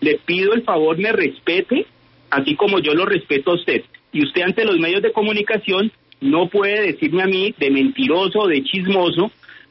Le 0.00 0.18
pido 0.24 0.54
el 0.54 0.62
favor 0.62 0.96
me 0.96 1.12
respete, 1.12 1.84
así 2.30 2.56
como 2.56 2.78
yo 2.78 2.94
lo 2.94 3.04
respeto 3.04 3.50
a 3.50 3.54
usted. 3.56 3.84
Y 4.12 4.24
usted 4.24 4.42
ante 4.42 4.64
los 4.64 4.78
medios 4.78 5.02
de 5.02 5.12
comunicación 5.12 5.92
no 6.20 6.48
puede 6.48 6.92
decirme 6.92 7.22
a 7.22 7.26
mí 7.26 7.54
de 7.58 7.70
mentiroso 7.70 8.46
de 8.46 8.62
chismoso 8.62 9.30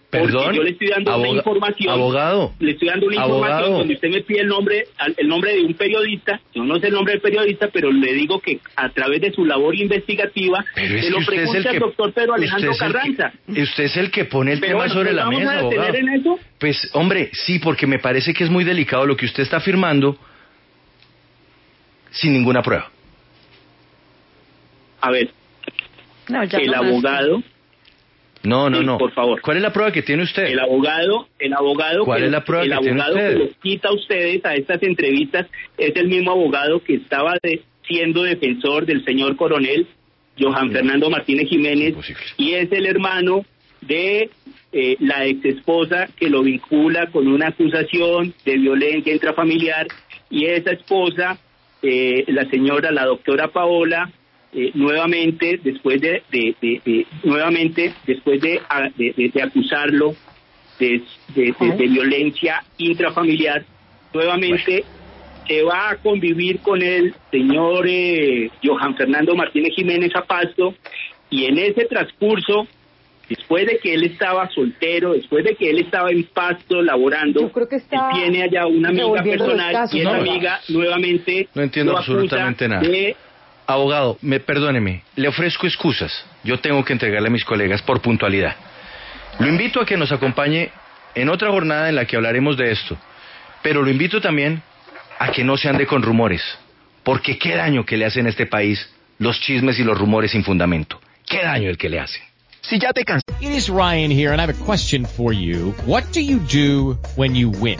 Perdón, 0.09 0.53
yo 0.53 0.63
le 0.63 0.71
estoy 0.71 0.87
dando 0.87 1.17
una 1.17 1.29
información. 1.29 1.93
Abogado. 1.93 2.53
Le 2.59 2.71
estoy 2.71 2.87
dando 2.87 3.07
una 3.07 3.15
información 3.15 3.71
donde 3.71 3.93
usted 3.95 4.09
me 4.09 4.21
pide 4.21 4.41
el 4.41 4.47
nombre, 4.47 4.85
el 5.17 5.27
nombre 5.27 5.53
de 5.55 5.61
un 5.61 5.73
periodista. 5.73 6.39
Yo 6.53 6.63
no 6.63 6.79
sé 6.79 6.87
el 6.87 6.93
nombre 6.93 7.13
del 7.13 7.21
periodista, 7.21 7.69
pero 7.71 7.91
le 7.91 8.13
digo 8.13 8.39
que 8.39 8.59
a 8.75 8.89
través 8.89 9.21
de 9.21 9.31
su 9.31 9.45
labor 9.45 9.75
investigativa 9.75 10.63
se 10.75 11.09
lo 11.09 11.19
pregunta 11.25 11.69
al 11.69 11.79
doctor 11.79 12.13
Pedro 12.13 12.33
Alejandro 12.33 12.71
Carranza. 12.77 13.33
usted 13.47 13.83
es 13.83 13.97
el 13.97 14.11
que 14.11 14.25
pone 14.25 14.53
el 14.53 14.61
tema 14.61 14.87
sobre 14.89 15.13
la 15.13 15.27
mesa, 15.27 15.59
abogado. 15.59 15.95
en 15.95 16.09
eso? 16.09 16.39
Pues, 16.59 16.89
hombre, 16.93 17.29
sí, 17.33 17.59
porque 17.59 17.87
me 17.87 17.99
parece 17.99 18.33
que 18.33 18.43
es 18.43 18.49
muy 18.49 18.63
delicado 18.63 19.05
lo 19.05 19.15
que 19.17 19.25
usted 19.25 19.43
está 19.43 19.57
afirmando 19.57 20.17
sin 22.11 22.33
ninguna 22.33 22.61
prueba. 22.61 22.89
A 25.05 25.11
ver, 25.11 25.29
el 26.27 26.73
abogado 26.73 27.43
no, 28.41 28.69
no, 28.69 28.81
no. 28.81 28.97
Por 28.97 29.11
favor. 29.11 29.41
¿Cuál 29.41 29.57
es 29.57 29.63
la 29.63 29.71
prueba 29.71 29.91
que 29.91 30.01
tiene 30.01 30.23
usted? 30.23 30.45
El 30.45 30.59
abogado, 30.59 31.27
el 31.39 31.53
abogado 31.53 32.05
¿Cuál 32.05 32.21
que, 32.21 32.25
es 32.25 32.31
la 32.31 32.43
prueba 32.43 32.63
el 32.63 32.69
que 32.69 32.75
abogado 32.75 33.13
tiene 33.13 33.29
que 33.29 33.35
los 33.35 33.49
quita 33.57 33.89
a 33.89 33.93
ustedes 33.93 34.45
a 34.45 34.55
estas 34.55 34.81
entrevistas 34.83 35.47
es 35.77 35.95
el 35.95 36.07
mismo 36.07 36.31
abogado 36.31 36.83
que 36.83 36.95
estaba 36.95 37.33
siendo 37.87 38.23
defensor 38.23 38.85
del 38.85 39.03
señor 39.03 39.35
coronel 39.35 39.87
Johan 40.39 40.71
Fernando 40.71 41.09
Martínez 41.09 41.47
Jiménez 41.49 41.95
y 42.37 42.53
es 42.53 42.71
el 42.71 42.85
hermano 42.87 43.45
de 43.81 44.29
eh, 44.71 44.97
la 44.99 45.25
ex 45.25 45.45
esposa 45.45 46.09
que 46.17 46.29
lo 46.29 46.41
vincula 46.41 47.07
con 47.11 47.27
una 47.27 47.49
acusación 47.49 48.33
de 48.43 48.57
violencia 48.57 49.13
intrafamiliar 49.13 49.87
y 50.29 50.45
esa 50.45 50.71
esposa, 50.71 51.37
eh, 51.81 52.25
la 52.27 52.49
señora, 52.49 52.91
la 52.91 53.05
doctora 53.05 53.47
Paola, 53.49 54.11
eh, 54.57 54.71
nuevamente 54.73 55.59
después 55.61 55.99
de, 56.01 56.23
nuevamente 57.23 57.93
después 58.07 58.39
de, 58.41 58.61
de 58.97 59.41
acusarlo 59.43 60.15
de, 60.79 61.03
violencia 61.89 62.63
intrafamiliar 62.77 63.65
nuevamente 64.13 64.83
se 65.47 65.63
va 65.63 65.89
a 65.91 65.95
convivir 65.97 66.59
con 66.59 66.81
el 66.81 67.13
señor 67.31 67.85
eh, 67.87 68.49
Johan 68.63 68.95
Fernando 68.95 69.35
Martínez 69.35 69.73
Jiménez 69.75 70.11
Apasto 70.15 70.73
y 71.29 71.45
en 71.45 71.57
ese 71.57 71.85
transcurso 71.85 72.67
después 73.29 73.65
de 73.65 73.79
que 73.79 73.93
él 73.93 74.03
estaba 74.03 74.49
soltero, 74.49 75.13
después 75.13 75.43
de 75.43 75.55
que 75.55 75.69
él 75.69 75.79
estaba 75.79 76.11
en 76.11 76.23
pasto 76.23 76.81
laborando, 76.81 77.51
tiene 78.13 78.43
allá 78.43 78.67
una 78.67 78.89
amiga 78.89 79.23
personal 79.23 79.89
y 79.91 79.99
esa 79.99 80.15
amiga 80.15 80.59
nuevamente 80.69 81.47
no 81.53 81.61
entiendo 81.63 81.97
absolutamente 81.97 82.67
nada. 82.67 82.81
De 82.81 83.15
Abogado, 83.67 84.17
me 84.21 84.39
perdóneme, 84.39 85.03
le 85.15 85.27
ofrezco 85.27 85.65
excusas. 85.65 86.25
Yo 86.43 86.59
tengo 86.59 86.83
que 86.85 86.93
entregarle 86.93 87.29
a 87.29 87.31
mis 87.31 87.43
colegas 87.43 87.81
por 87.81 88.01
puntualidad. 88.01 88.55
Lo 89.39 89.47
invito 89.47 89.81
a 89.81 89.85
que 89.85 89.97
nos 89.97 90.11
acompañe 90.11 90.71
en 91.15 91.29
otra 91.29 91.49
jornada 91.49 91.89
en 91.89 91.95
la 91.95 92.05
que 92.05 92.15
hablaremos 92.15 92.57
de 92.57 92.71
esto. 92.71 92.97
Pero 93.63 93.81
lo 93.81 93.89
invito 93.89 94.21
también 94.21 94.61
a 95.17 95.31
que 95.31 95.43
no 95.43 95.57
se 95.57 95.67
ande 95.67 95.87
con 95.87 96.03
rumores. 96.03 96.43
Porque 97.03 97.37
qué 97.37 97.55
daño 97.55 97.85
que 97.85 97.97
le 97.97 98.05
hacen 98.05 98.27
a 98.27 98.29
este 98.29 98.45
país 98.45 98.87
los 99.17 99.39
chismes 99.41 99.79
y 99.79 99.83
los 99.83 99.97
rumores 99.97 100.31
sin 100.31 100.43
fundamento. 100.43 100.99
Qué 101.25 101.41
daño 101.41 101.69
el 101.69 101.77
que 101.77 101.89
le 101.89 101.99
hacen. 101.99 102.21
Si 102.61 102.79
ya 102.79 102.93
te. 102.93 103.01
It 103.41 103.51
is 103.51 103.69
Ryan 103.69 104.11
here 104.11 104.31
and 104.31 104.39
I 104.39 104.45
have 104.45 104.61
a 104.61 104.65
question 104.65 105.05
for 105.05 105.33
you. 105.33 105.73
What 105.85 106.03
do 106.13 106.21
you 106.21 106.39
do 106.39 106.97
when 107.15 107.35
you 107.35 107.49
win? 107.49 107.79